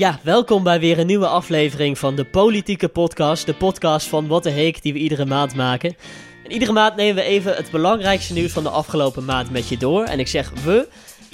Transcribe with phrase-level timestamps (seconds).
[0.00, 3.46] Ja, welkom bij weer een nieuwe aflevering van de Politieke Podcast.
[3.46, 5.96] De podcast van What the Heek die we iedere maand maken.
[6.44, 9.76] En iedere maand nemen we even het belangrijkste nieuws van de afgelopen maand met je
[9.76, 10.04] door.
[10.04, 10.88] En ik zeg we,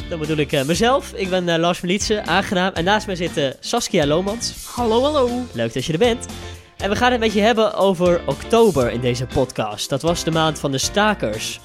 [0.09, 1.13] dan bedoel ik eh, mezelf.
[1.13, 2.73] Ik ben eh, Lars Melitse, aangenaam.
[2.73, 4.55] En naast mij zit Saskia Lomans.
[4.75, 5.29] Hallo, hallo.
[5.53, 6.27] Leuk dat je er bent.
[6.77, 9.89] En we gaan het met je hebben over oktober in deze podcast.
[9.89, 11.61] Dat was de maand van de stakers.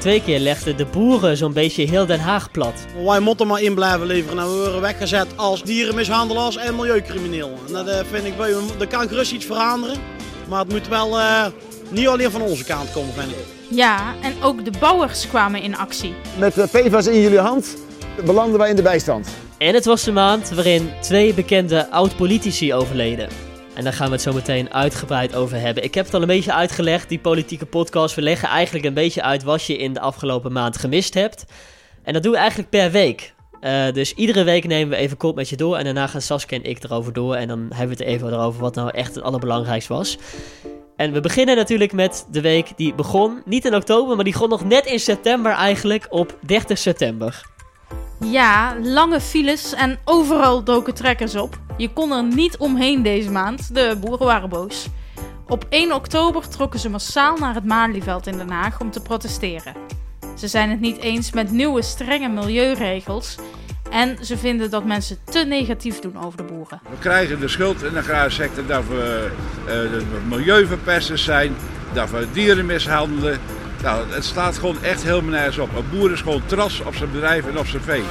[0.00, 2.86] Twee keer legden de boeren zo'n beetje heel Den Haag plat.
[3.04, 7.58] Wij moeten maar in blijven leveren en we worden weggezet als dierenmishandelaars en milieucrimineel.
[7.66, 8.34] En dat eh, vind ik,
[8.80, 9.96] er kan gerust iets veranderen,
[10.48, 11.46] maar het moet wel eh,
[11.90, 13.36] niet alleen van onze kant komen, vind ik.
[13.68, 16.14] Ja, en ook de bouwers kwamen in actie.
[16.38, 17.76] Met de PFAS in jullie hand
[18.24, 19.28] belanden wij in de bijstand.
[19.58, 23.49] En het was de maand waarin twee bekende oud-politici overleden.
[23.80, 25.84] En daar gaan we het zo meteen uitgebreid over hebben.
[25.84, 28.14] Ik heb het al een beetje uitgelegd, die politieke podcast.
[28.14, 31.44] We leggen eigenlijk een beetje uit wat je in de afgelopen maand gemist hebt.
[32.02, 33.34] En dat doen we eigenlijk per week.
[33.60, 35.76] Eh, dus iedere week nemen we even kort met je door.
[35.76, 37.34] En daarna gaan Saskia en ik erover door.
[37.34, 40.18] En dan hebben we het even erover wat nou echt het allerbelangrijkste was.
[40.96, 44.48] En we beginnen natuurlijk met de week die begon, niet in oktober, maar die begon
[44.48, 47.42] nog net in september eigenlijk, op 30 september.
[48.24, 51.58] Ja, lange files en overal doken trekkers op.
[51.76, 53.74] Je kon er niet omheen deze maand.
[53.74, 54.88] De boeren waren boos.
[55.48, 59.74] Op 1 oktober trokken ze massaal naar het Malieveld in Den Haag om te protesteren.
[60.38, 63.36] Ze zijn het niet eens met nieuwe strenge milieuregels.
[63.90, 66.80] En ze vinden dat mensen te negatief doen over de boeren.
[66.90, 69.30] We krijgen de schuld in de agrarische sector dat we
[69.66, 71.54] de milieuverpesters zijn,
[71.92, 73.40] dat we dieren mishandelen.
[73.82, 75.76] Nou, het staat gewoon echt helemaal nergens op.
[75.76, 78.02] Een boer is gewoon tras op zijn bedrijf en op zijn vee.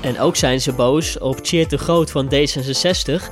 [0.00, 3.22] En ook zijn ze boos op Tjeerd de Groot van D66.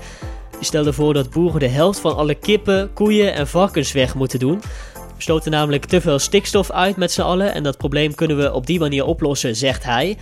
[0.50, 4.38] Die stelde voor dat boeren de helft van alle kippen, koeien en varkens weg moeten
[4.38, 4.60] doen.
[4.94, 8.52] We stoten namelijk te veel stikstof uit met z'n allen en dat probleem kunnen we
[8.52, 10.16] op die manier oplossen, zegt hij.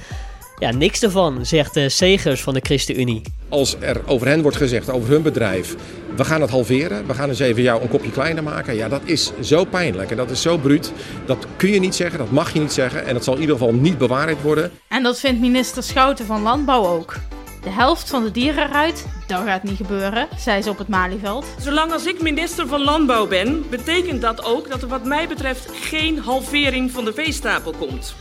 [0.62, 3.22] Ja, niks ervan, zegt de Segers van de ChristenUnie.
[3.48, 5.74] als er over hen wordt gezegd, over hun bedrijf,
[6.16, 8.74] we gaan het halveren, we gaan eens even jou een kopje kleiner maken.
[8.74, 10.92] Ja, dat is zo pijnlijk en dat is zo bruut.
[11.26, 13.56] Dat kun je niet zeggen, dat mag je niet zeggen en dat zal in ieder
[13.56, 14.70] geval niet bewaarheid worden.
[14.88, 17.16] En dat vindt minister Schouten van Landbouw ook.
[17.62, 21.46] De helft van de dieren eruit, dat gaat niet gebeuren, zei ze op het Malieveld.
[21.60, 25.68] Zolang als ik minister van Landbouw ben, betekent dat ook dat er wat mij betreft
[25.72, 28.14] geen halvering van de veestapel komt.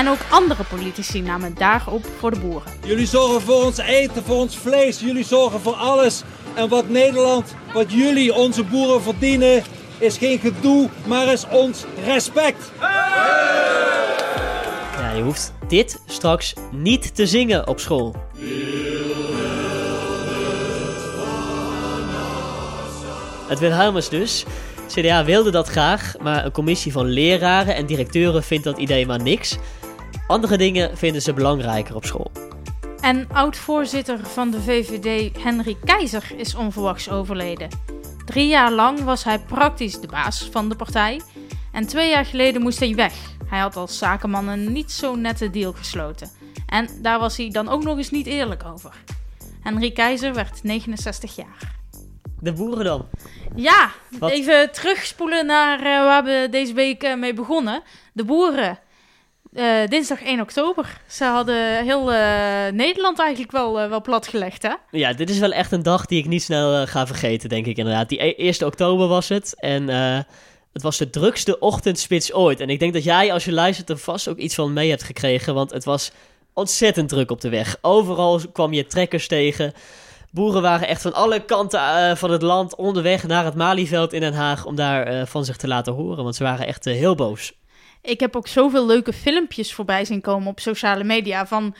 [0.00, 2.72] En ook andere politici namen dagen op voor de boeren.
[2.86, 5.00] Jullie zorgen voor ons eten, voor ons vlees.
[5.00, 6.22] Jullie zorgen voor alles.
[6.54, 9.62] En wat Nederland, wat jullie, onze boeren verdienen,
[9.98, 12.72] is geen gedoe, maar is ons respect.
[14.96, 18.14] Ja, je hoeft dit straks niet te zingen op school.
[23.48, 24.44] Het Wilhelmus dus.
[24.86, 29.22] CDA wilde dat graag, maar een commissie van leraren en directeuren vindt dat idee maar
[29.22, 29.58] niks.
[30.30, 32.30] Andere dingen vinden ze belangrijker op school.
[33.00, 37.68] En oud-voorzitter van de VVD Henry Keizer is onverwachts overleden.
[38.24, 41.20] Drie jaar lang was hij praktisch de baas van de partij.
[41.72, 43.14] En twee jaar geleden moest hij weg.
[43.46, 46.30] Hij had als zakenman een niet zo nette deal gesloten.
[46.66, 48.94] En daar was hij dan ook nog eens niet eerlijk over.
[49.60, 51.74] Henry Keizer werd 69 jaar.
[52.40, 53.06] De boeren dan.
[53.54, 54.30] Ja, Wat?
[54.30, 57.82] even terugspoelen naar eh, waar we deze week eh, mee begonnen.
[58.12, 58.78] De boeren.
[59.52, 61.00] Eh, dinsdag 1 oktober.
[61.06, 64.74] Ze hadden heel eh, Nederland eigenlijk wel, eh, wel platgelegd, hè?
[64.90, 67.76] Ja, dit is wel echt een dag die ik niet snel ga vergeten, denk ik
[67.76, 68.08] inderdaad.
[68.08, 69.88] Die e- 1 oktober was het en
[70.72, 72.60] het was de drukste ochtendspits ooit.
[72.60, 75.02] En ik denk dat jij, als je luistert, er vast ook iets van mee hebt
[75.02, 76.10] gekregen, want het was
[76.54, 77.76] ontzettend druk op de weg.
[77.80, 79.72] Overal kwam je trekkers tegen.
[80.30, 84.34] Boeren waren echt van alle kanten van het land onderweg naar het Malieveld in Den
[84.34, 87.52] Haag om daar van zich te laten horen, want ze waren echt heel boos.
[88.02, 91.74] Ik heb ook zoveel leuke filmpjes voorbij zien komen op sociale media van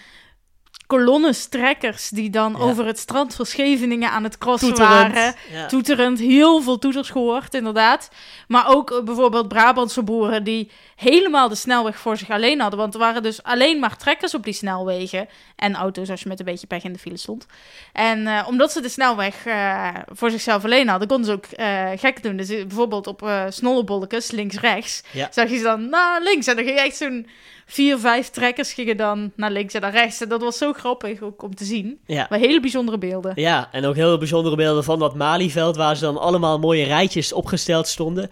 [0.97, 2.65] kolonnes trekkers die dan Ja.
[2.65, 5.15] over het strand van Scheveningen aan het crossen Toeterend.
[5.15, 5.35] waren.
[5.53, 5.67] Ja.
[5.67, 8.11] Toeterend, heel veel toeters gehoord, inderdaad.
[8.49, 12.79] Maar ook eh, bijvoorbeeld Brabantse boeren die helemaal de snelweg voor zich alleen hadden.
[12.79, 15.29] Want er waren dus alleen maar trekkers op die snelwegen.
[15.57, 17.47] En auto's als je met een beetje pech in de file stond.
[17.93, 21.89] En eh, omdat ze de snelweg eh, voor zichzelf alleen hadden, konden ze ook eh,
[21.97, 22.37] gek doen.
[22.37, 25.29] Dus bijvoorbeeld op eh snollebolletjes, links-rechts, Ja.
[25.31, 26.47] zag je ze dan naar links.
[26.47, 27.27] En dan ging echt zo'n
[27.71, 30.21] vier, vijf trekkers gingen dan naar links en naar rechts.
[30.21, 31.99] En dat was zo grappig ook om te zien.
[32.07, 32.27] Ja.
[32.31, 33.33] Maar hele bijzondere beelden.
[33.35, 37.33] Ja, en ook heel bijzondere beelden van dat Malieveld, waar ze dan allemaal mooie rijtjes
[37.33, 38.31] opgesteld stonden.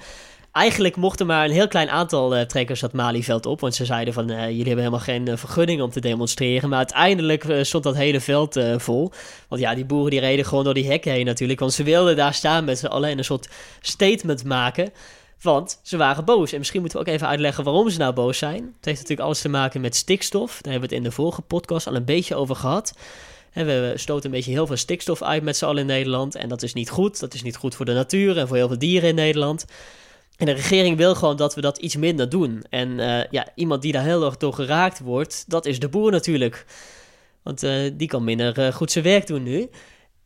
[0.52, 4.14] Eigenlijk mochten maar een heel klein aantal eh, trekkers dat Malieveld op, want ze zeiden
[4.14, 6.68] van, eh, jullie hebben helemaal geen eh, vergunning om te demonstreren.
[6.68, 9.12] Maar uiteindelijk stond dat hele veld vol.
[9.48, 12.16] Want ja, die boeren die reden gewoon door die hekken heen natuurlijk, want ze wilden
[12.16, 13.48] daar staan met z'n allen en een soort
[13.80, 14.92] statement maken.
[15.42, 16.52] Want ze waren boos.
[16.52, 18.62] En misschien moeten we ook even uitleggen waarom ze nou boos zijn.
[18.62, 20.50] Het heeft natuurlijk alles te maken met stikstof.
[20.50, 22.92] Daar hebben we het in de vorige podcast al een beetje over gehad.
[23.52, 26.34] We stoten een beetje heel veel stikstof uit met z'n allen in Nederland.
[26.34, 27.20] En dat is niet goed.
[27.20, 29.64] Dat is niet goed voor de natuur en voor heel veel dieren in Nederland.
[30.36, 32.64] En de regering wil gewoon dat we dat iets minder doen.
[32.70, 36.10] En uh, ja, iemand die daar heel erg door geraakt wordt, dat is de boer
[36.10, 36.66] natuurlijk.
[37.42, 39.68] Want uh, die kan minder uh, goed zijn werk doen nu.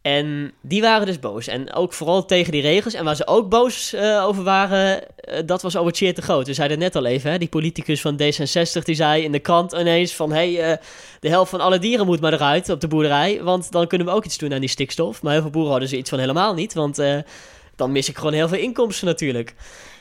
[0.03, 1.47] En die waren dus boos.
[1.47, 2.95] En ook vooral tegen die regels.
[2.95, 6.47] En waar ze ook boos uh, over waren, uh, dat was over Cheer te Groot.
[6.47, 9.73] We zeiden net al even, hè, die politicus van D66, die zei in de krant
[9.73, 10.33] ineens van...
[10.33, 10.77] hé, hey, uh,
[11.21, 14.13] de helft van alle dieren moet maar eruit op de boerderij, want dan kunnen we
[14.13, 15.23] ook iets doen aan die stikstof.
[15.23, 17.03] Maar heel veel boeren hadden ze iets van helemaal niet, want
[17.77, 19.55] dan mis ik gewoon heel veel inkomsten natuurlijk.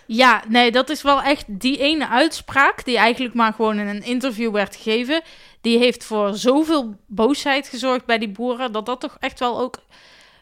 [0.05, 4.03] Ja, nee, dat is wel echt die ene uitspraak die eigenlijk maar gewoon in een
[4.03, 5.21] interview werd gegeven.
[5.61, 9.79] Die heeft voor zoveel boosheid gezorgd bij die boeren, dat dat toch echt wel ook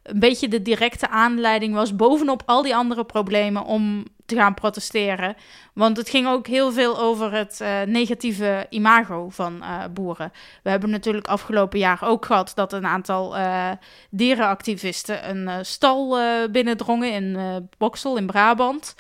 [0.04, 5.36] een beetje de directe aanleiding was, bovenop al die andere problemen, om te gaan protesteren.
[5.74, 10.32] Want het ging ook heel veel over het uh, negatieve imago van uh, boeren.
[10.64, 13.72] We hebben natuurlijk afgelopen jaar ook gehad dat een aantal uh,
[14.10, 16.18] dierenactivisten een stal
[16.52, 17.38] binnendrongen in
[17.78, 18.96] Boksel in Brabant.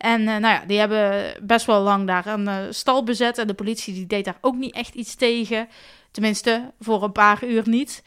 [0.00, 3.38] En uh, nou ja, die hebben best wel lang daar een uh, stal bezet.
[3.38, 5.68] En de politie die deed daar ook niet echt iets tegen.
[6.10, 8.02] Tenminste, voor een paar uur niet.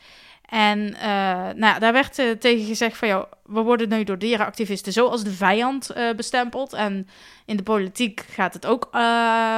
[0.45, 1.03] En uh,
[1.41, 3.07] nou ja, daar werd tegen gezegd van...
[3.07, 6.73] ja, we worden nu door dierenactivisten zo als de vijand bestempeld.
[6.73, 7.07] En
[7.45, 8.87] in de politiek gaat het ook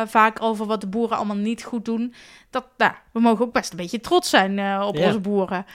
[0.06, 2.14] vaak over wat de boeren allemaal niet goed doen.
[2.50, 5.66] Dat, nou, we mogen ook best een beetje trots zijn op onze boeren.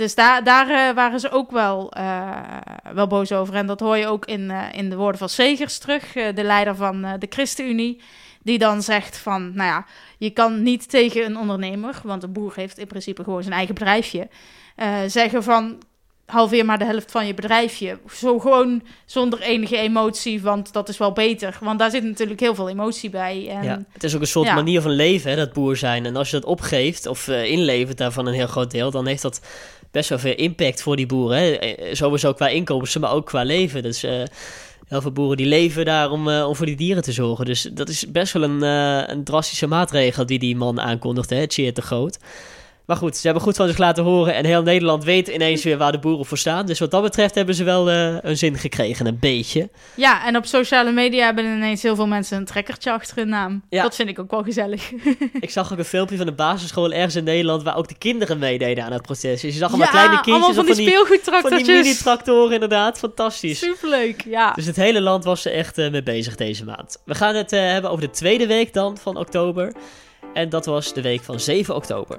[0.00, 2.30] Dus daar, daar eh, waren ze ook wel, eh,
[2.92, 3.54] wel boos over.
[3.54, 6.74] En dat hoor je ook in, eh, in de woorden van Segers terug, de leider
[6.74, 8.00] van de ChristenUnie.
[8.42, 9.86] Die dan zegt van, nou ja,
[10.18, 13.74] je kan niet tegen een ondernemer, want een boer heeft in principe gewoon zijn eigen
[13.74, 14.28] bedrijfje,
[15.06, 15.78] zeggen van,
[16.26, 17.98] halveer maar de helft van je bedrijfje.
[18.12, 21.58] Zo gewoon zonder enige emotie, want dat is wel beter.
[21.60, 23.48] Want daar zit natuurlijk heel veel emotie bij.
[23.48, 24.54] En, Ja, het is ook een soort ja.
[24.54, 26.06] manier van leven, hè, dat boer zijn.
[26.06, 29.40] En als je dat opgeeft of inlevert daarvan een heel groot deel, dan heeft dat
[29.90, 31.38] best wel veel impact voor die boeren.
[31.38, 31.50] Hè.
[31.50, 33.82] Eh, Sowieso qua inkomsten, maar ook qua leven.
[33.82, 34.22] Dus eh,
[34.90, 37.44] heel veel boeren die leven daar om, eh, om voor die dieren te zorgen.
[37.44, 41.46] Dus dat is best wel een, eh, een drastische maatregel die die man aankondigde, hè,
[41.46, 42.18] te Groot.
[42.90, 45.78] Maar goed, ze hebben goed van zich laten horen en heel Nederland weet ineens weer
[45.78, 46.66] waar de boeren voor staan.
[46.66, 49.68] Dus wat dat betreft hebben ze wel eh, een zin gekregen, een beetje.
[49.94, 53.62] Ja, en op sociale media hebben ineens heel veel mensen een trekkertje achter hun naam.
[53.68, 53.82] Ja.
[53.82, 54.92] Dat vind ik ook wel gezellig.
[55.40, 58.38] Ik zag ook een filmpje van een basisschool ergens in Nederland waar ook de kinderen
[58.38, 59.42] meededen aan het protest.
[59.42, 62.98] Dus je zag ja, allemaal kleine kindjes allemaal van die die, van die mini-tractoren inderdaad.
[62.98, 63.58] Fantastisch.
[63.58, 64.52] Superleuk, ja.
[64.52, 67.02] Dus het hele land was er echt eh, mee bezig deze maand.
[67.04, 69.72] We gaan het eh, hebben over de tweede week dan van oktober.
[70.34, 72.18] En dat was de week van 7 oktober.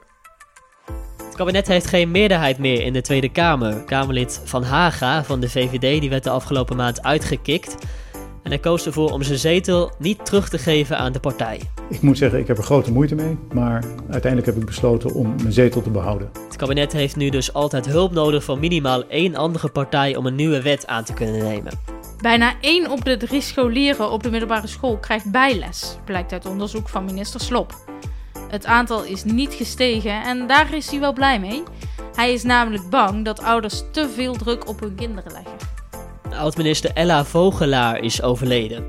[1.42, 3.84] Het kabinet heeft geen meerderheid meer in de Tweede Kamer.
[3.84, 7.76] Kamerlid Van Haga van de VVD die werd de afgelopen maand uitgekikt.
[8.44, 11.62] En hij koos ervoor om zijn zetel niet terug te geven aan de partij.
[11.90, 15.36] Ik moet zeggen, ik heb er grote moeite mee, maar uiteindelijk heb ik besloten om
[15.42, 16.30] mijn zetel te behouden.
[16.48, 20.36] Het kabinet heeft nu dus altijd hulp nodig van minimaal één andere partij om een
[20.36, 21.72] nieuwe wet aan te kunnen nemen.
[22.22, 26.90] Bijna één op de drie scholieren op de middelbare school krijgt bijles, blijkt uit onderzoek
[26.90, 27.76] van minister Slop.
[28.52, 31.64] Het aantal is niet gestegen en daar is hij wel blij mee.
[32.16, 35.54] Hij is namelijk bang dat ouders te veel druk op hun kinderen leggen.
[36.34, 38.86] Oud-minister Ella Vogelaar is overleden.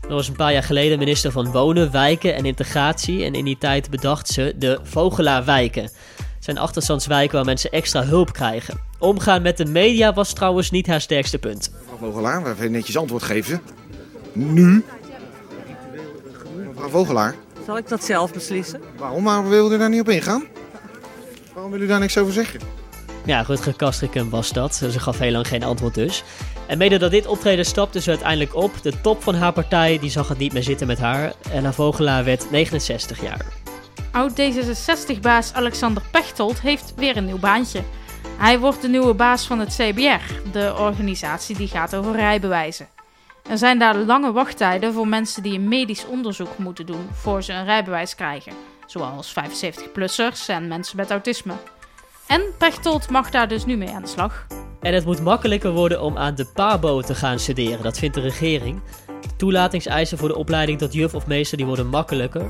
[0.00, 3.24] Dat was een paar jaar geleden minister van Wonen, Wijken en Integratie.
[3.24, 5.82] En in die tijd bedacht ze de Vogelaarwijken.
[5.82, 5.92] Het
[6.38, 8.80] zijn achterstandswijken waar mensen extra hulp krijgen.
[8.98, 11.72] Omgaan met de media was trouwens niet haar sterkste punt.
[11.80, 13.60] Mevrouw Vogelaar, we even netjes antwoord geven.
[14.32, 14.84] Nu?
[16.66, 17.34] Mevrouw Vogelaar,
[17.68, 18.80] Zal ik dat zelf beslissen?
[18.96, 20.44] waarom maar wil u daar niet op ingaan?
[21.52, 22.60] Waarom wil u daar niks over zeggen?
[23.24, 24.74] Ja, Rutger Kastrikum was dat.
[24.74, 26.24] Ze gaf heel lang geen antwoord dus.
[26.66, 28.82] En mede door dit optreden stapte ze uiteindelijk op.
[28.82, 31.32] De top van haar partij die zag het niet meer zitten met haar.
[31.52, 33.44] Ella Vogelaar werd 69 jaar.
[34.12, 37.82] Oud-D66-baas Alexander Pechtold heeft weer een nieuw baantje.
[38.38, 42.97] Hij wordt de nieuwe baas van het CBR, de organisatie die gaat over rijbewijzen.
[43.48, 47.52] Er zijn daar lange wachttijden voor mensen die een medisch onderzoek moeten doen voor ze
[47.52, 48.52] een rijbewijs krijgen,
[48.86, 51.52] zoals 75-plussers en mensen met autisme.
[52.26, 54.46] En Pechtold mag daar dus nu mee aan de slag.
[54.80, 58.20] En het moet makkelijker worden om aan de PABO te gaan studeren, dat vindt de
[58.20, 58.80] regering.
[59.22, 62.46] De toelatingseisen voor de opleiding tot juf of meester die worden makkelijker.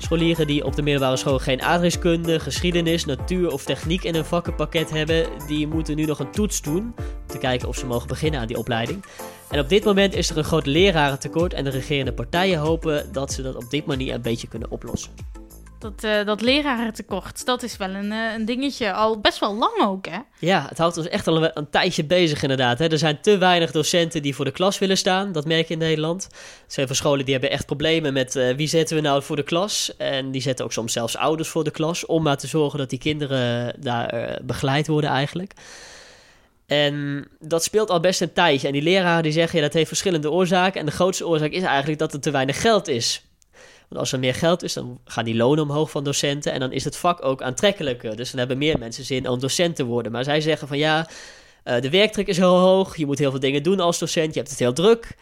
[0.00, 4.90] Scholieren die op de middelbare school geen aardrijkskunde, geschiedenis, natuur of techniek in hun vakkenpakket
[4.90, 8.40] hebben, die moeten nu nog een toets doen om te kijken of ze mogen beginnen
[8.40, 9.04] aan die opleiding.
[9.50, 13.32] En op dit moment is er een groot lerarentekort en de regerende partijen hopen dat
[13.32, 15.12] ze dat op dit manier een beetje kunnen oplossen.
[15.78, 18.92] Dat, uh, dat lerarentekort, dat is wel een, uh, een dingetje.
[18.92, 20.18] Al best wel lang ook, hè?
[20.38, 22.78] Ja, het houdt ons echt al een, tijdje bezig inderdaad.
[22.78, 22.86] Hè.
[22.86, 25.32] Er zijn te weinig docenten die voor de klas willen staan.
[25.32, 26.28] Dat merk je in Nederland.
[26.32, 29.36] Er zijn veel scholen die hebben echt problemen met uh, wie zetten we nou voor
[29.36, 29.96] de klas.
[29.96, 32.06] En die zetten ook soms zelfs ouders voor de klas.
[32.06, 35.52] Om maar te zorgen dat die kinderen daar begeleid worden eigenlijk.
[36.66, 38.66] En dat speelt al best een tijdje.
[38.66, 40.80] En die leraren die zeggen, ja, dat heeft verschillende oorzaken.
[40.80, 43.27] En de grootste oorzaak is eigenlijk dat er te weinig geld is.
[43.88, 46.52] Want als er meer geld is, dan gaan die lonen omhoog van docenten.
[46.52, 48.16] En dan is het vak ook aantrekkelijker.
[48.16, 50.12] Dus dan hebben meer mensen zin om docent te worden.
[50.12, 51.08] Maar zij zeggen van ja,
[51.64, 52.96] uh, de werkdruk is heel hoog.
[52.96, 54.34] Je moet heel veel dingen doen als docent.
[54.34, 55.16] Je hebt het heel druk.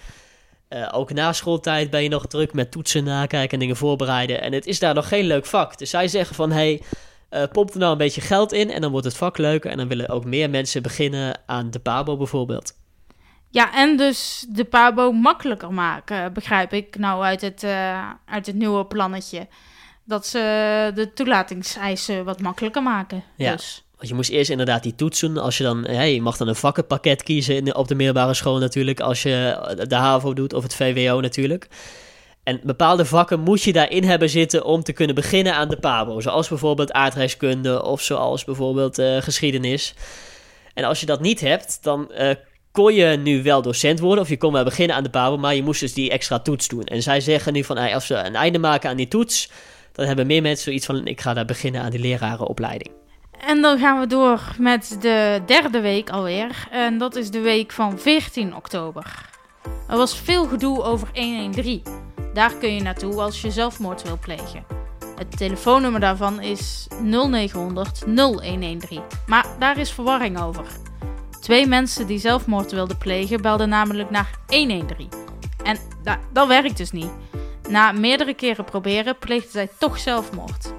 [0.68, 4.40] Uh, ook na schooltijd ben je nog druk met toetsen nakijken en dingen voorbereiden.
[4.40, 5.78] En het is daar nog geen leuk vak.
[5.78, 6.82] Dus zij zeggen van hey,
[7.30, 9.70] uh, pomp er nou een beetje geld in en dan wordt het vak leuker.
[9.70, 12.75] En dan willen ook meer mensen beginnen aan de PABO bijvoorbeeld.
[13.50, 18.55] Ja, en dus de PABO makkelijker maken, begrijp ik nou uit het, uh, uit het
[18.55, 19.47] nieuwe plannetje.
[20.05, 20.38] Dat ze
[20.95, 23.25] de toelatingseisen wat makkelijker maken.
[23.37, 23.53] Ja.
[23.53, 23.85] Dus.
[23.97, 25.37] Want je moest eerst inderdaad die toetsen.
[25.37, 28.59] Als je dan, hey, je mag dan een vakkenpakket kiezen in, op de middelbare school
[28.59, 29.00] natuurlijk.
[29.00, 31.69] Als je de HAVO doet of het VWO natuurlijk.
[32.43, 36.21] En bepaalde vakken moet je daarin hebben zitten om te kunnen beginnen aan de PABO.
[36.21, 39.95] Zoals bijvoorbeeld aardrijkskunde of zoals bijvoorbeeld uh, geschiedenis.
[40.75, 42.31] En als je dat niet hebt, dan uh,
[42.76, 45.54] kon je nu wel docent worden of je kon wel beginnen aan de PABO, maar
[45.54, 46.85] je moest dus die extra toets doen.
[46.85, 49.50] En zij zeggen nu van, als ze een einde maken aan die toets,
[49.92, 52.90] dan hebben meer mensen zoiets van, ik ga daar beginnen aan die lerarenopleiding.
[53.47, 56.68] En dan gaan we door met de derde week alweer.
[56.71, 59.30] En dat is de week van 14 oktober.
[59.88, 61.83] Er was veel gedoe over 113.
[62.35, 64.64] Daar kun je naartoe als je zelfmoord wil plegen.
[65.16, 69.02] Het telefoonnummer daarvan is 0900 0113.
[69.26, 70.64] Maar daar is verwarring over.
[71.47, 75.09] Twee mensen die zelfmoord wilden plegen belden namelijk naar 113.
[75.62, 77.11] En da dat werkt dus niet.
[77.69, 80.73] Na meerdere keren proberen pleegden zij toch zelfmoord.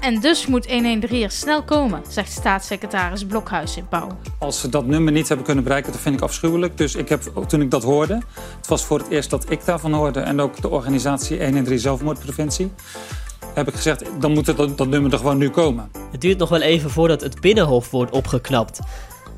[0.00, 4.08] En dus moet 113 er snel komen, zegt staatssecretaris Blokhuis in Pauw.
[4.38, 6.78] Als ze dat nummer niet hebben kunnen bereiken, dat vind ik afschuwelijk.
[6.78, 8.22] Dus ik heb, toen ik dat hoorde,
[8.56, 10.20] het was voor het eerst dat ik daarvan hoorde...
[10.20, 12.72] en ook de organisatie 113 Zelfmoordpreventie...
[13.54, 15.90] heb ik gezegd, dan moet dat, dat nummer er gewoon nu komen.
[16.10, 18.80] Het duurt nog wel even voordat het Binnenhof wordt opgeknapt.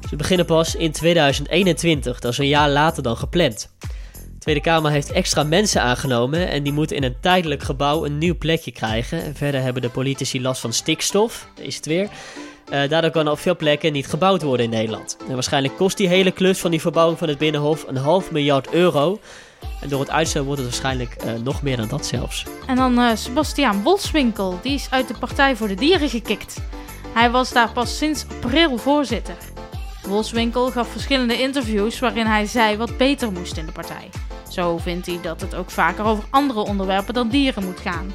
[0.08, 3.70] Ze beginnen pas in 2021, dat is een jaar later dan gepland.
[4.10, 8.18] De Tweede Kamer heeft extra mensen aangenomen en die moeten in een tijdelijk gebouw een
[8.18, 9.22] nieuw plekje krijgen.
[9.22, 12.08] En verder hebben de politici last van stikstof, is het weer.
[12.72, 15.16] Uh, daardoor kan op veel plekken niet gebouwd worden in Nederland.
[15.28, 18.72] En waarschijnlijk kost die hele klus van die verbouwing van het Binnenhof een half miljard
[18.72, 19.20] euro.
[19.80, 22.44] En door het uitstel wordt het waarschijnlijk uh, nog meer dan dat zelfs.
[22.66, 26.56] En dan uh, Sebastiaan Wolfswinkel, die is uit de Partij voor de Dieren gekikt.
[27.14, 29.34] Hij was daar pas sinds april voorzitter.
[30.10, 34.08] Wolfswinkel gaf verschillende interviews waarin hij zei wat beter moest in de partij.
[34.48, 38.12] Zo vindt hij dat het ook vaker over andere onderwerpen dan dieren moet gaan.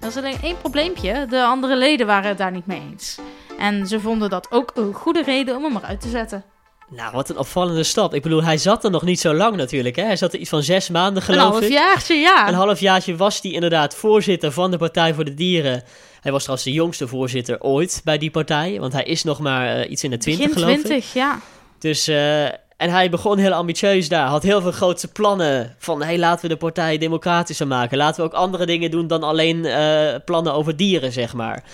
[0.00, 3.18] Er is alleen één probleempje: de andere leden waren het daar niet mee eens.
[3.58, 6.44] En ze vonden dat ook een goede reden om hem eruit te zetten.
[6.88, 8.14] Nou, wat een opvallende stap.
[8.14, 9.96] Ik bedoel, hij zat er nog niet zo lang natuurlijk.
[9.96, 10.04] Hè?
[10.04, 11.62] Hij zat er iets van zes maanden geloof ik.
[11.62, 12.48] Een halfjaartje, ja.
[12.48, 15.82] Een halfjaartje was hij inderdaad voorzitter van de Partij voor de Dieren.
[16.24, 18.80] Hij was trouwens de jongste voorzitter ooit bij die partij.
[18.80, 21.40] Want hij is nog maar uh, iets in de twintig geloof 20, ja.
[21.78, 24.26] Dus, uh, en hij begon heel ambitieus daar.
[24.26, 25.74] Had heel veel grootse plannen.
[25.78, 27.96] Van, hey, laten we de partij democratischer maken.
[27.96, 31.64] Laten we ook andere dingen doen dan alleen uh, plannen over dieren, zeg maar.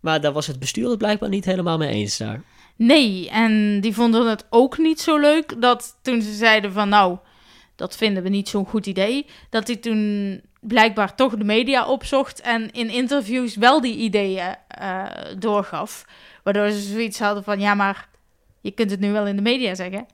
[0.00, 2.42] Maar daar was het bestuur het blijkbaar niet helemaal mee eens daar.
[2.76, 7.18] Nee, en die vonden het ook niet zo leuk dat toen ze zeiden van nou,
[7.80, 12.40] dat vinden we niet zo'n goed idee, dat hij toen blijkbaar toch de media opzocht
[12.40, 15.04] en in interviews wel die ideeën uh,
[15.38, 16.04] doorgaf.
[16.42, 18.08] Waardoor ze zoiets hadden van ja, maar
[18.60, 20.06] je kunt het nu wel in de media zeggen,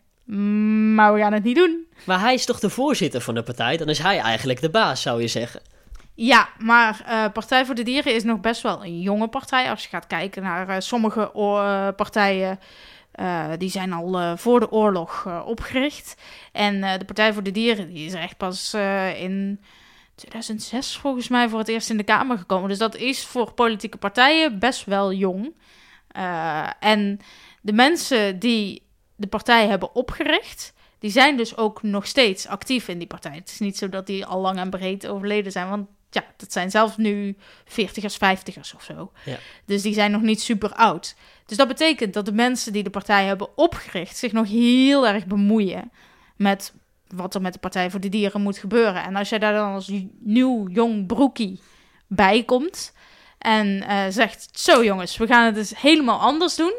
[0.95, 1.87] maar we gaan het niet doen.
[2.05, 3.77] Maar hij is toch de voorzitter van de partij?
[3.77, 5.61] Dan is hij eigenlijk de baas, zou je zeggen.
[6.15, 9.71] Ja, maar uh, Partij voor de Dieren is nog best wel een jonge partij.
[9.71, 11.35] Als je gaat kijken naar uh, sommige
[13.17, 16.15] partijen, die zijn al voor de oorlog opgericht.
[16.53, 18.75] En de Partij voor de Dieren die is echt pas
[19.17, 19.61] in
[20.15, 22.69] 2006 volgens mij voor het eerst in de Kamer gekomen.
[22.69, 25.55] Dus dat is voor politieke partijen best wel jong.
[26.81, 27.21] en
[27.61, 28.83] de mensen die
[29.17, 33.35] de partij hebben opgericht, die zijn dus ook nog steeds actief in die partij.
[33.35, 36.53] Het is niet zo dat die al lang en breed overleden zijn, want ja, dat
[36.53, 39.13] zijn zelfs nu 40ers, 50ers of zo.
[39.25, 39.37] Ja.
[39.65, 41.15] Dus die zijn nog niet super oud.
[41.47, 45.27] Dus dat betekent dat de mensen die de partij hebben opgericht zich nog heel erg
[45.27, 45.91] bemoeien
[46.37, 46.73] met
[47.09, 49.03] wat er met de Partij voor de Dieren moet gebeuren.
[49.03, 51.61] En als jij daar dan als nieuw jong broekie
[52.07, 52.93] bij komt
[53.39, 56.75] en uh, zegt: Zo jongens, we gaan het dus helemaal anders doen.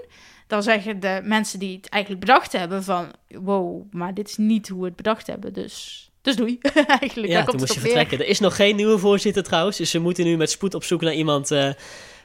[0.47, 4.67] Dan zeggen de mensen die het eigenlijk bedacht hebben: van wow, maar dit is niet
[4.67, 5.53] hoe we het bedacht hebben.
[5.53, 6.57] Dus Dus doei,
[7.01, 7.31] eigenlijk.
[7.31, 8.19] Ja, toen moest je vertrekken.
[8.19, 9.77] Er is nog geen nieuwe voorzitter trouwens.
[9.77, 11.69] Dus ze moeten nu met spoed op zoek naar iemand eh,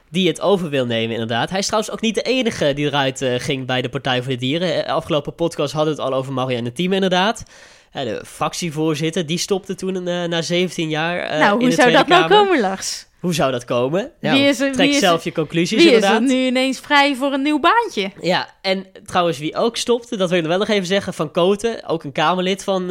[0.09, 1.49] die het over wil nemen, inderdaad.
[1.49, 4.31] Hij is trouwens ook niet de enige die eruit eh, ging bij de Partij voor
[4.31, 4.85] de Dieren.
[4.85, 7.43] Eh, afgelopen podcast hadden we het al over Marianne Thieme, inderdaad.
[7.91, 12.07] De fractievoorzitter, die stopte toen na 17 jaar nou, in hoe de zou Tweede dat
[12.07, 12.37] nou Kamer.
[12.37, 13.05] komen, Lars?
[13.23, 14.11] Hoe zou dat komen?
[14.19, 16.21] Wie Nou, is er- trek wie zelf je conclusies, Wie is inderdaad.
[16.21, 18.11] er nu ineens vrij voor een nieuw baantje?
[18.21, 21.31] Ja, en trouwens wie ook stopte, dat wil ik nog wel nog even zeggen, Van
[21.31, 22.89] Koten, ook een Kamerlid van eh,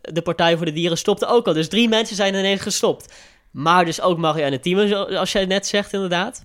[0.00, 1.52] de Partij voor de Dieren, stopte ook al.
[1.52, 3.14] Dus drie mensen zijn ineens gestopt.
[3.50, 6.42] Maar dus ook Marianne Thieme, zoals jij net zegt inderdaad.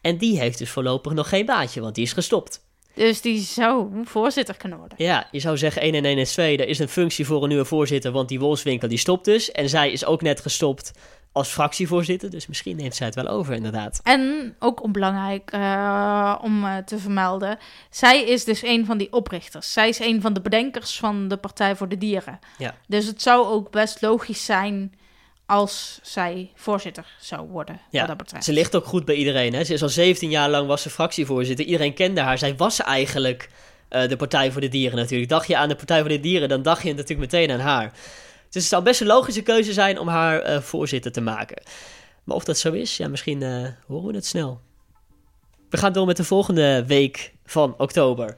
[0.00, 2.66] En die heeft dus voorlopig nog geen baantje, want die is gestopt.
[2.94, 5.04] Dus die zou voorzitter kunnen worden.
[5.04, 6.56] Ja, je zou zeggen 1 en 1 is 2.
[6.56, 9.50] Er is een functie voor een nieuwe voorzitter, want die Wolfswinkel die stopt dus.
[9.52, 10.90] En zij is ook net gestopt
[11.32, 14.00] als fractievoorzitter, dus misschien neemt zij het wel over inderdaad.
[14.02, 17.58] En ook onbelangrijk eh, om eh, te vermelden,
[17.90, 19.72] zij is dus een van die oprichters.
[19.72, 22.38] Zij is een van de bedenkers van de Partij voor de Dieren.
[22.58, 22.74] Ja.
[22.86, 24.92] Dus het zou ook best logisch zijn
[25.46, 27.80] als zij voorzitter zou worden.
[27.90, 28.44] Ja, wat dat betreft.
[28.44, 29.54] ze ligt ook goed bij iedereen.
[29.54, 29.64] Hè?
[29.64, 31.64] Ze is al 17 jaar lang was ze fractievoorzitter.
[31.64, 32.38] Iedereen kende haar.
[32.38, 33.48] Zij was eigenlijk
[33.88, 35.30] eh, de Partij voor de Dieren natuurlijk.
[35.30, 37.92] Dacht je aan de Partij voor de Dieren, dan dacht je natuurlijk meteen aan haar.
[38.50, 41.62] Dus het zou best een logische keuze zijn om haar eh, voorzitter te maken.
[42.24, 44.60] Maar of dat zo is, ja, misschien eh, horen we het snel.
[45.70, 48.36] We gaan door met de volgende week van oktober.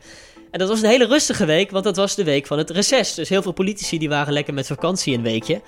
[0.51, 3.15] En dat was een hele rustige week, want dat was de week van het reces.
[3.15, 5.63] Dus heel veel politici die waren lekker met vakantie een weekje.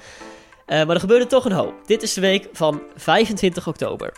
[0.66, 1.74] Eh, maar er gebeurde toch een hoop.
[1.86, 4.12] Dit is de week van 25 oktober.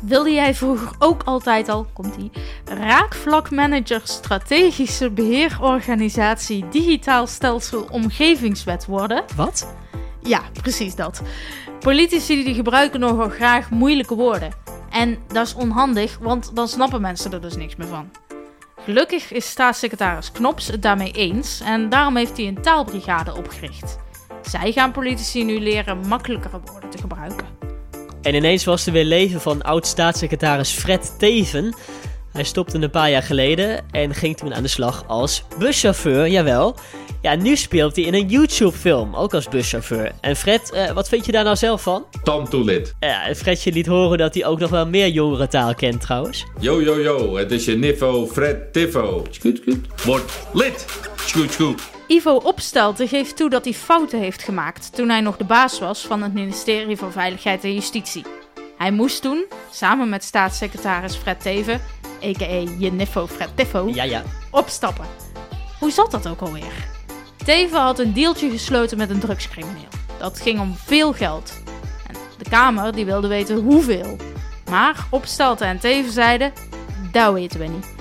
[0.00, 2.30] Wilde jij vroeger ook altijd al, komt ie,
[2.64, 9.24] raakvlakmanager strategische beheerorganisatie digitaal stelsel omgevingswet worden?
[9.36, 9.74] Wat?
[10.22, 11.22] Ja, precies dat.
[11.80, 14.52] Politici die gebruiken nogal graag moeilijke woorden.
[14.90, 18.10] En dat is onhandig, want dan snappen mensen er dus niks meer van.
[18.80, 23.98] Gelukkig is staatssecretaris Knops het daarmee eens en daarom heeft hij een taalbrigade opgericht.
[24.42, 27.57] Zij gaan politici nu leren makkelijkere woorden te gebruiken.
[28.28, 31.74] En ineens was er weer leven van oud-staatssecretaris Fred Teven.
[32.32, 36.76] Hij stopte een paar jaar geleden en ging toen aan de slag als buschauffeur, jawel.
[37.22, 40.12] Ja, nu speelt hij in een YouTube-film, ook als buschauffeur.
[40.20, 42.04] En Fred, eh, wat vind je daar nou zelf van?
[42.22, 42.94] Tam toelit.
[43.00, 46.44] Ja, en Fredje liet horen dat hij ook nog wel meer jongerentaal kent trouwens.
[46.60, 47.36] Yo, yo, yo.
[47.36, 49.26] Het is je niffo Fred Tiffo.
[49.30, 50.04] Scoot, scoot.
[50.04, 50.86] Word lid.
[51.16, 51.97] Scoot, scoot.
[52.08, 56.06] Ivo Opstelten geeft toe dat hij fouten heeft gemaakt toen hij nog de baas was
[56.06, 58.24] van het ministerie van Veiligheid en Justitie.
[58.78, 61.80] Hij moest toen, samen met staatssecretaris Fred Teven,
[62.24, 62.64] a.k.a.
[62.78, 64.22] je niffo Fred Tiffo, Ja, ja.
[64.50, 65.06] opstappen.
[65.78, 66.86] Hoe zat dat ook alweer?
[67.44, 69.88] Teven had een deeltje gesloten met een drugscrimineel.
[70.18, 71.62] Dat ging om veel geld.
[72.06, 74.16] En de Kamer die wilde weten hoeveel.
[74.70, 76.52] Maar Opstelten en Teven zeiden,
[77.12, 77.97] dat weten we niet.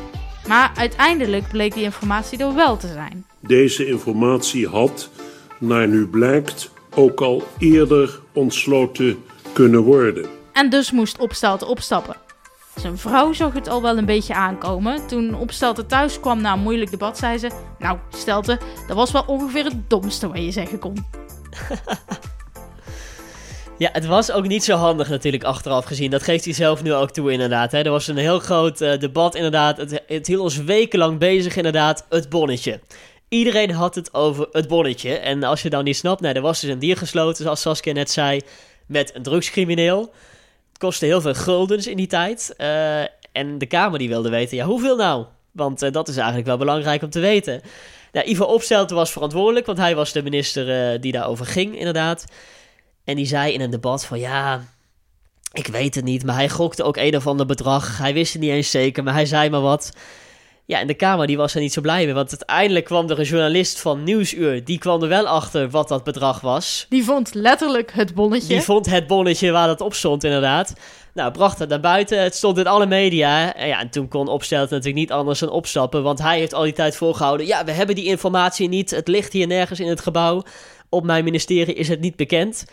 [0.48, 3.26] Maar uiteindelijk bleek die informatie er wel te zijn.
[3.40, 5.10] Deze informatie had,
[5.58, 10.26] naar nu blijkt, ook al eerder ontsloten kunnen worden.
[10.54, 12.16] En dus moest Opstelten opstappen.
[12.76, 15.08] Zijn vrouw zag het al wel een beetje aankomen.
[15.08, 17.50] Toen Opstelten thuis kwam na een moeilijk debat, zei ze...
[17.80, 20.96] Nou, Stelten, dat was wel ongeveer het domste wat je zeggen kon.
[23.78, 26.12] Ja, het was ook niet zo handig natuurlijk achteraf gezien.
[26.12, 27.72] Dat geeft hij zelf nu ook toe inderdaad.
[27.72, 27.82] Hè.
[27.82, 29.78] Er was een heel groot eh, debat inderdaad.
[29.78, 32.80] Het, het hield ons wekenlang bezig inderdaad, het bonnetje.
[33.30, 35.18] Iedereen had het over het bonnetje.
[35.18, 37.94] En als je dan niet snapt, nou, er was dus een dier gesloten, zoals Saskia
[37.94, 38.42] net zei,
[38.86, 40.00] met een drugscrimineel.
[40.70, 42.54] Het kostte heel veel guldens in die tijd.
[42.58, 45.26] Eh, en de Kamer die wilde weten, ja, hoeveel nou?
[45.52, 47.62] Want eh, dat is eigenlijk wel belangrijk om te weten.
[48.12, 52.26] Nou, Ivo Opstelten was verantwoordelijk, want hij was de minister die daarover ging, inderdaad.
[53.08, 54.64] En die zei in een debat van ja,
[55.54, 57.98] ik weet het niet, maar hij gokte ook een of ander bedrag.
[57.98, 59.92] Hij wist het niet eens zeker, maar hij zei maar wat.
[60.66, 63.20] Ja, en de Kamer die was er niet zo blij mee, want uiteindelijk kwam er
[63.20, 66.86] een journalist van Nieuwsuur, die kwam er wel achter wat dat bedrag was.
[66.90, 68.48] Die vond letterlijk het bonnetje.
[68.48, 70.74] Die vond het bonnetje waar dat op stond inderdaad.
[71.14, 73.56] Nou, bracht het naar buiten, het stond in alle media.
[73.56, 76.64] En ja, en toen kon Opstelten natuurlijk niet anders dan opstappen, want hij heeft al
[76.64, 77.46] die tijd volgehouden.
[77.46, 80.44] Ja, we hebben die informatie niet, het ligt hier nergens in het gebouw.
[80.90, 82.66] Op mijn ministerie is het niet bekend.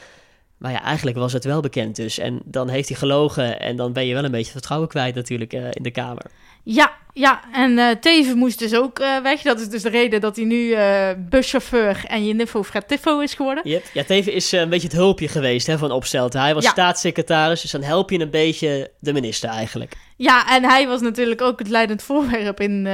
[0.58, 2.18] Maar ja, eigenlijk was het wel bekend dus.
[2.18, 5.52] En dan heeft hij gelogen en dan ben je wel een beetje vertrouwen kwijt natuurlijk
[5.52, 6.24] eh, in de Kamer.
[6.62, 7.40] Ja, ja.
[7.52, 9.42] En eh Teven moest dus ook eh, weg.
[9.42, 10.76] Dat is dus de reden dat hij nu
[11.18, 13.68] buschauffeur en je niffo Fred Tiffo is geworden.
[13.68, 13.84] Yep.
[13.92, 16.40] Ja, Teven is een beetje het hulpje geweest hè, van Opstelten.
[16.40, 16.70] Hij was Ja.
[16.70, 19.92] staatssecretaris, dus dan help je een beetje de minister eigenlijk.
[20.16, 22.86] Ja, en hij was natuurlijk ook het leidend voorwerp in,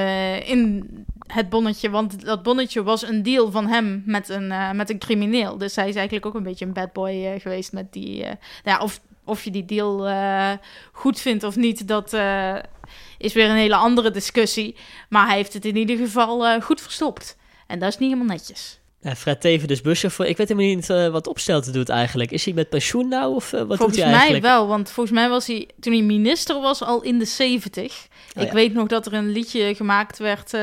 [0.46, 0.88] in
[1.32, 1.90] het bonnetje.
[1.90, 5.58] Want dat bonnetje was een deal van hem met een, eh, met een crimineel.
[5.58, 8.24] Dus hij is eigenlijk ook een beetje een bad boy eh, geweest met die...
[8.24, 10.08] eh, nou ja, of, of je die deal
[10.92, 12.12] goed vindt of niet, dat
[13.18, 14.76] is weer een hele andere discussie.
[15.08, 17.36] Maar hij heeft het in ieder geval goed verstopt.
[17.66, 18.79] En dat is niet helemaal netjes.
[19.16, 20.26] Fred Teven dus buschauffeur.
[20.26, 22.30] Ik weet helemaal niet uh, wat Opstelten doet eigenlijk.
[22.30, 24.42] Is hij met pensioen nou of uh, wat volgens doet hij eigenlijk?
[24.42, 28.06] mij wel, want volgens mij was hij toen hij minister was al in de 70.
[28.36, 28.54] Oh, ik ja.
[28.54, 30.60] weet nog dat er een liedje gemaakt werd uh,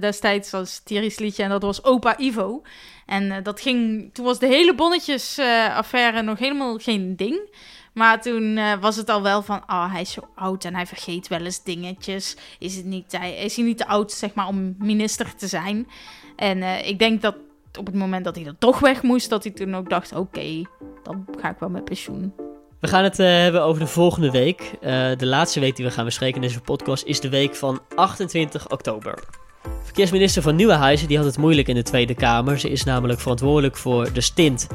[0.00, 2.62] destijds als Thierry's liedje en dat was Opa Ivo.
[3.06, 5.38] En dat ging, toen was de hele bonnetjes
[5.74, 7.40] affaire nog helemaal geen ding.
[7.96, 10.86] Maar toen uh, was het al wel van, oh, hij is zo oud en hij
[10.86, 12.36] vergeet wel eens dingetjes.
[12.58, 15.88] Is, het niet, hij, is hij niet te oud, zeg maar, om minister te zijn?
[16.36, 17.34] En uh, ik denk dat
[17.78, 20.62] op het moment dat hij er toch weg moest, dat hij toen ook dacht, oké,
[21.02, 22.32] dan ga ik wel met pensioen.
[22.80, 24.72] We gaan het uh, hebben over de volgende week.
[25.18, 28.68] de laatste week die we gaan bespreken in deze podcast is de week van 28
[28.70, 29.18] oktober.
[29.82, 32.58] Verkeersminister van Nieuwenhuizen die had het moeilijk in de Tweede Kamer.
[32.58, 34.66] Ze is namelijk verantwoordelijk voor de stint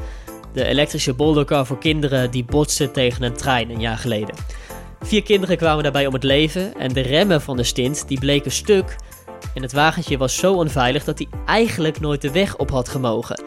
[0.52, 4.34] de elektrische boldercar voor kinderen die botste tegen een trein een jaar geleden.
[5.00, 8.50] Vier kinderen kwamen daarbij om het leven en de remmen van de stint die bleken
[8.50, 8.96] stuk.
[9.54, 13.42] En het wagentje was zo onveilig dat hij eigenlijk nooit de weg op had gemogen.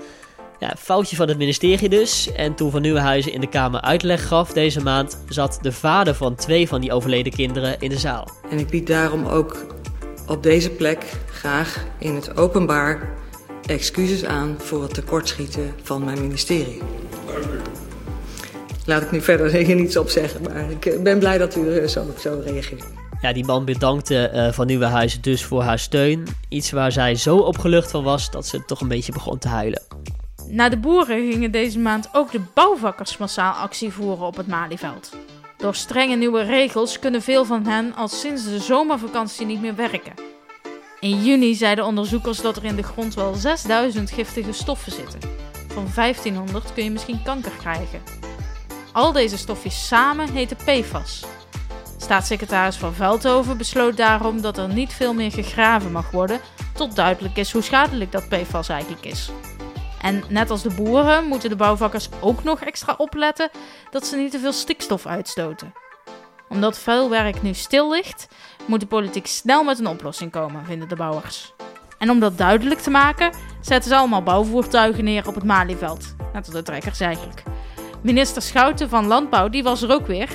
[0.59, 2.31] Ja, foutje van het ministerie dus.
[2.31, 6.35] En toen Van Nieuwenhuizen in de Kamer uitleg gaf deze maand, zat de vader van
[6.35, 8.27] twee van die overleden kinderen in de zaal.
[8.49, 9.65] En ik bied daarom ook
[10.27, 13.09] op deze plek graag in het openbaar
[13.65, 16.81] excuses aan voor het tekortschieten van mijn ministerie.
[18.85, 22.41] Laat ik nu verder niets op zeggen, maar ik ben blij dat u zo, zo
[22.45, 23.04] reageert.
[23.21, 26.27] Ja, die man bedankte uh, Van Nieuwenhuizen dus voor haar steun.
[26.49, 29.81] Iets waar zij zo opgelucht van was dat ze toch een beetje begon te huilen.
[30.47, 35.17] Na de boeren gingen deze maand ook de bouwvakkers massaal actie voeren op het Malieveld.
[35.57, 40.13] Door strenge nieuwe regels kunnen veel van hen al sinds de zomervakantie niet meer werken.
[40.99, 45.19] In juni zeiden onderzoekers dat er in de grond wel 6000 giftige stoffen zitten.
[45.67, 48.01] Van 1500 kun je misschien kanker krijgen.
[48.91, 51.23] Al deze stofjes samen heten PFAS.
[52.05, 56.39] Staatssecretaris van Veldhoven besloot daarom dat er niet veel meer gegraven mag worden
[56.73, 59.31] tot duidelijk is hoe schadelijk dat PFAS eigenlijk is.
[60.01, 63.49] En net als de boeren moeten de bouwvakkers ook nog extra opletten
[63.91, 65.73] dat ze niet te veel stikstof uitstoten.
[66.49, 68.27] Omdat vuilwerk nu stil ligt,
[68.65, 71.53] moet de politiek snel met een oplossing komen, vinden de bouwers.
[71.97, 76.15] En om dat duidelijk te maken, zetten ze allemaal bouwvoertuigen neer op het Malieveld.
[76.33, 77.43] Net als de trekkers eigenlijk.
[78.01, 80.29] Minister Schouten van Landbouw, die was er ook weer.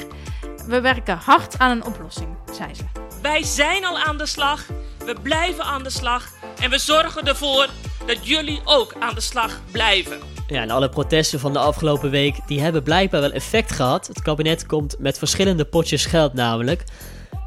[0.70, 2.82] We werken hard aan een oplossing, zei ze.
[3.22, 4.66] Wij zijn al aan de slag,
[5.04, 6.28] we blijven aan de slag
[6.60, 7.68] en we zorgen ervoor
[8.06, 10.18] dat jullie ook aan de slag blijven.
[10.46, 14.06] Ja, en alle protesten van de afgelopen week, die hebben blijkbaar wel effect gehad.
[14.06, 16.84] Het kabinet komt met verschillende potjes geld namelijk.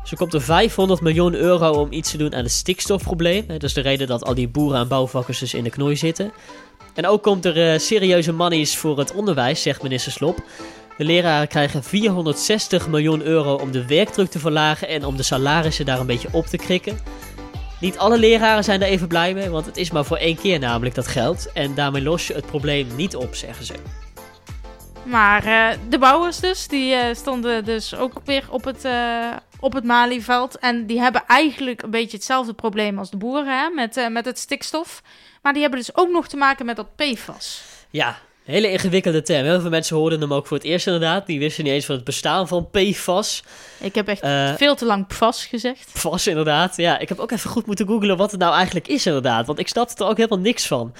[0.03, 3.47] Zo komt er 500 miljoen euro om iets te doen aan het stikstofprobleem.
[3.47, 6.31] Dat is de reden dat al die boeren en bouwvakkers dus in de knoei zitten.
[6.93, 10.43] En ook komt er uh, serieuze monies voor het onderwijs, zegt minister Slop.
[10.97, 15.85] De leraren krijgen 460 miljoen euro om de werkdruk te verlagen en om de salarissen
[15.85, 16.99] daar een beetje op te krikken.
[17.79, 20.59] Niet alle leraren zijn er even blij mee, want het is maar voor één keer
[20.59, 21.51] namelijk dat geld.
[21.51, 23.73] En daarmee los je het probleem niet op, zeggen ze.
[25.03, 29.73] Maar uh, de bouwers dus, die uh, stonden dus ook weer op het, uh, op
[29.73, 30.57] het Malieveld.
[30.57, 34.39] En die hebben eigenlijk een beetje hetzelfde probleem als de boeren hè, met, met het
[34.39, 35.01] stikstof.
[35.41, 37.63] Maar die hebben dus ook nog te maken met dat PFAS.
[37.89, 39.45] Ja, hele ingewikkelde term.
[39.45, 41.25] Heel veel mensen hoorden hem ook voor het eerst inderdaad.
[41.25, 43.43] Die wisten niet eens van het bestaan van PFAS.
[43.79, 44.19] Ik heb echt
[44.57, 45.89] veel te lang PFAS gezegd.
[45.93, 46.99] PFAS inderdaad, ja.
[46.99, 49.45] Ik heb ook even goed moeten googlen wat het nou eigenlijk is inderdaad.
[49.45, 50.93] Want ik snapte er ook helemaal niks van.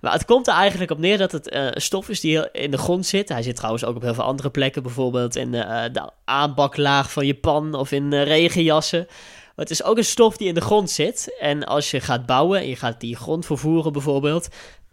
[0.00, 2.78] Maar het komt er eigenlijk op neer dat het uh, stof is die in de
[2.78, 3.28] grond zit.
[3.28, 4.82] Hij zit trouwens ook op heel veel andere plekken.
[4.82, 9.06] Bijvoorbeeld in uh, de aanbaklaag van je pan of in regenjassen.
[9.06, 11.36] Maar het is ook een stof die in de grond zit.
[11.40, 14.48] En als je gaat bouwen en je gaat die grond vervoeren bijvoorbeeld...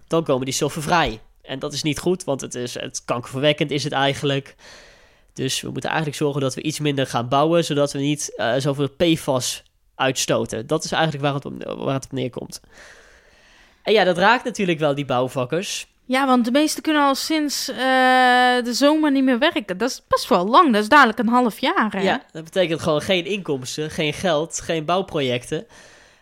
[0.07, 1.19] dan komen die stoffen vrij.
[1.47, 4.55] En dat is niet goed, want het is het kankerverwekkend is het eigenlijk.
[5.34, 7.65] Dus we moeten eigenlijk zorgen dat we iets minder gaan bouwen...
[7.65, 9.63] zodat we niet zoveel PFAS
[9.95, 10.67] uitstoten.
[10.67, 12.62] Dat is eigenlijk waar het op, waar het op neerkomt.
[13.84, 15.88] En ja, dat raakt natuurlijk wel die bouwvakkers.
[16.05, 19.77] Ja, want de meesten kunnen al sinds uh, de zomer niet meer werken.
[19.77, 20.73] Dat is best wel lang.
[20.73, 21.91] Dat is dadelijk een half jaar.
[21.91, 22.01] Hè?
[22.01, 25.67] Ja, dat betekent gewoon geen inkomsten, geen geld, geen bouwprojecten.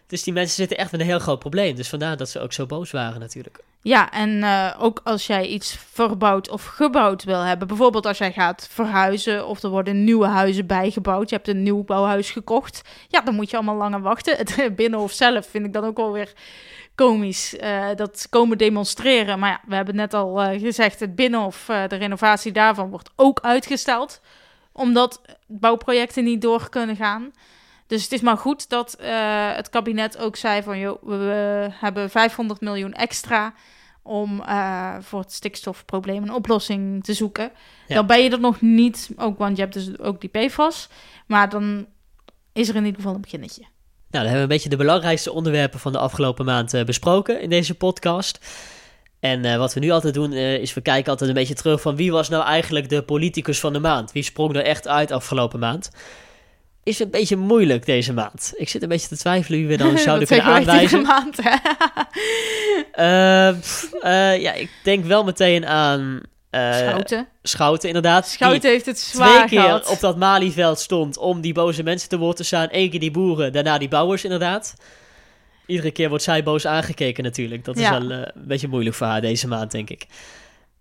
[0.08, 1.76] Dus die mensen zitten echt met een heel groot probleem.
[1.76, 3.60] Dus vandaar dat ze ook zo boos waren natuurlijk.
[3.84, 7.68] Ja, en uh, ook als jij iets verbouwd of gebouwd wil hebben.
[7.68, 11.30] Bijvoorbeeld als jij gaat verhuizen of er worden nieuwe huizen bijgebouwd.
[11.30, 12.82] Je hebt een nieuw bouwhuis gekocht.
[13.08, 14.38] Ja, dan moet je allemaal langer wachten.
[14.38, 16.34] Het binnenhof zelf vind ik dan ook wel weer
[16.96, 17.54] komisch.
[17.54, 19.40] Uh, dat komen demonstreren.
[19.40, 23.40] Maar ja, we hebben net al uh, gezegd, het binnenhof, de renovatie daarvan wordt ook
[23.40, 24.22] uitgesteld.
[24.72, 27.32] Omdat bouwprojecten niet door kunnen gaan.
[27.88, 28.98] Dus het is maar goed dat
[29.56, 30.80] het kabinet ook zei van...
[30.80, 33.54] Joh, we, hebben 500 miljoen extra
[34.02, 34.44] om
[35.00, 37.52] voor het stikstofprobleem een oplossing te zoeken.
[37.88, 37.96] Ja.
[37.96, 40.90] Dan ben je er nog niet, ook, want je hebt dus ook die PFAS.
[41.28, 41.88] Maar dan
[42.54, 43.62] is er in ieder geval een beginnetje.
[43.62, 47.42] Nou, dan hebben we een beetje de belangrijkste onderwerpen van de afgelopen maand uh, besproken
[47.42, 48.40] in deze podcast.
[49.20, 51.82] En eh, wat we nu altijd doen, eh, is we kijken altijd een beetje terug
[51.82, 54.12] van wie was nou eigenlijk de politicus van de maand?
[54.12, 55.92] Wie sprong er echt uit afgelopen maand?
[56.84, 58.54] Is een beetje moeilijk deze maand.
[58.56, 61.02] Ik zit een beetje te twijfelen wie we dan zouden kunnen aanwijzen.
[61.02, 61.56] maand, hè?
[63.60, 66.22] Pff, eh, ja, ik denk wel meteen aan...
[66.50, 67.28] eh, Schouten.
[67.44, 68.28] Schouten, inderdaad.
[68.28, 69.88] Schouten heeft het zwaar Twee keer gehad.
[69.88, 72.68] op dat Malieveld stond om die boze mensen te woord te staan.
[72.72, 74.74] Eén keer die boeren, daarna die bouwers, inderdaad.
[75.66, 77.66] Iedere keer wordt zij boos aangekeken natuurlijk.
[77.66, 80.06] Dat is wel een beetje moeilijk voor haar deze maand, denk ik.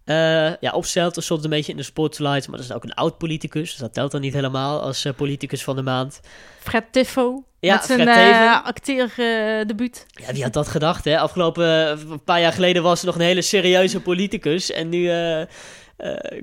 [0.05, 3.71] Eh ja, Opstelten stond een beetje in de spotlight, maar dat is ook een oud-politicus.
[3.71, 6.21] Dus dat telt dan niet helemaal als eh, politicus van de maand.
[6.59, 7.45] Fred Tiffo.
[7.61, 8.65] Ja, met zijn Teven.
[8.65, 10.07] acteerdebuut.
[10.09, 11.19] Ja, wie had dat gedacht, hè?
[11.19, 11.65] Afgelopen
[12.11, 14.71] een paar jaar geleden was er nog een hele serieuze politicus.
[14.71, 15.11] En nu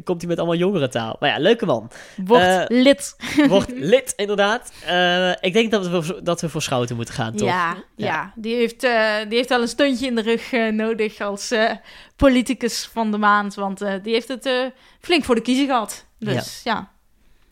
[0.04, 1.16] komt hij met allemaal jongerentaal.
[1.20, 1.92] Maar ja, leuke man.
[2.26, 3.16] Wordt Eh, lid.
[3.48, 4.72] wordt lid, inderdaad.
[4.86, 7.48] Eh, ik denk dat we, voor- dat we voor Schouten moeten gaan, toch?
[7.48, 8.34] Ja, ja.
[8.36, 11.72] Die, heeft, eh, die heeft wel een steuntje in de rug eh, nodig als eh,
[12.16, 13.56] politicus van de maand.
[13.56, 14.66] Want eh, die heeft het eh,
[15.02, 16.06] flink voor de kiezer gehad.
[16.20, 16.92] Dus ja.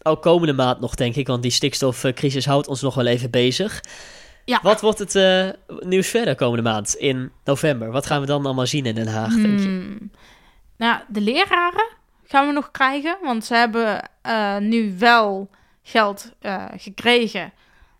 [0.03, 1.27] Ook komende maand nog, denk ik.
[1.27, 3.81] Want die stikstofcrisis houdt ons nog wel even bezig.
[4.45, 4.59] Ja.
[4.63, 5.47] Wat wordt het eh,
[5.79, 7.91] nieuws verder komende maand in november?
[7.91, 9.97] Wat gaan we dan allemaal zien in Den Haag, denk je?
[10.77, 11.87] Nou, de leraren
[12.23, 13.17] gaan we nog krijgen.
[13.21, 15.49] Want ze hebben eh, nu wel
[15.81, 17.53] geld eh, gekregen.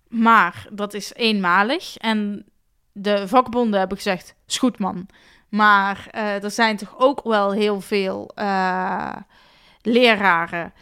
[0.08, 1.98] Maar dat is eenmalig.
[1.98, 2.46] En
[2.92, 5.08] de vakbonden hebben gezegd, is goed man.
[5.50, 8.32] Maar eh, er zijn toch ook wel heel veel
[9.82, 10.74] leraren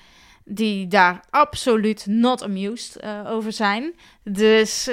[0.47, 3.95] die daar absoluut not amused over zijn.
[4.23, 4.88] Dus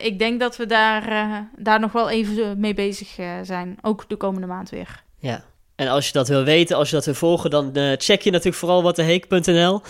[0.00, 3.08] ik denk dat we daar, daar nog wel even mee bezig
[3.42, 3.78] zijn.
[3.82, 5.02] Ook de komende maand weer.
[5.18, 5.44] Ja.
[5.76, 8.30] En als je dat wil weten, als je dat wil volgen, dan eh, check je
[8.30, 9.80] natuurlijk vooral wattheheek.nl.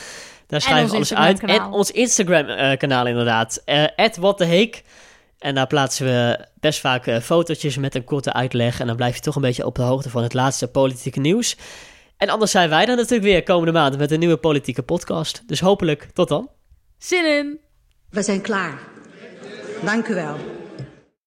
[0.46, 1.50] Daar schrijven we ons alles uit.
[1.50, 3.62] En ons Instagram-kanaal inderdaad.
[3.64, 3.84] eh
[4.20, 4.82] @wattheheek.
[5.38, 8.80] En daar plaatsen we best vaak eh, fotootjes met een korte uitleg.
[8.80, 11.56] En dan blijf je toch een beetje op de hoogte van het laatste politieke nieuws.
[12.16, 15.42] En anders zijn wij dan natuurlijk weer komende maand met een nieuwe politieke podcast.
[15.46, 16.48] Dus hopelijk tot dan.
[16.98, 17.58] Zin in!
[18.10, 18.78] We zijn klaar.
[19.84, 20.36] Dank u wel.